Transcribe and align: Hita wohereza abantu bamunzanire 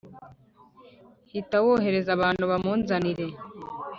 Hita 1.31 1.57
wohereza 1.65 2.09
abantu 2.17 2.43
bamunzanire 2.51 3.25